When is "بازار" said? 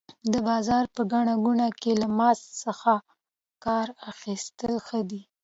0.47-0.85